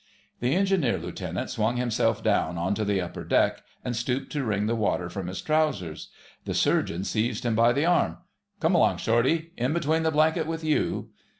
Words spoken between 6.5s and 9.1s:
Surgeon seized him by the arm— "Come along,